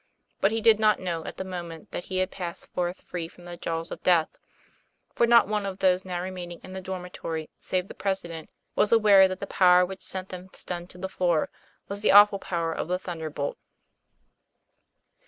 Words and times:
But 0.39 0.49
he 0.49 0.61
did 0.61 0.79
not 0.79 0.99
know 0.99 1.23
at 1.25 1.37
the 1.37 1.43
moment 1.43 1.91
that 1.91 2.05
he 2.05 2.17
had 2.17 2.31
passed 2.31 2.65
forth 2.73 3.01
free 3.01 3.27
from 3.27 3.45
the 3.45 3.55
jaws 3.55 3.91
of 3.91 4.01
death; 4.01 4.35
for 5.13 5.27
not 5.27 5.47
one 5.47 5.63
of 5.63 5.77
those 5.77 6.05
now 6.05 6.23
remaining 6.23 6.59
in 6.63 6.73
the 6.73 6.81
dormitory, 6.81 7.51
save 7.55 7.87
the 7.87 7.93
President, 7.93 8.49
was 8.75 8.91
aware 8.91 9.27
that 9.27 9.39
the 9.39 9.45
power 9.45 9.85
which 9.85 10.01
sent 10.01 10.29
them 10.29 10.49
stunned 10.53 10.89
to 10.89 10.97
the 10.97 11.07
floor 11.07 11.51
was 11.87 12.01
the 12.01 12.11
awful 12.11 12.39
power 12.39 12.73
of 12.73 12.87
the 12.87 12.97
thunderbolt. 12.97 13.59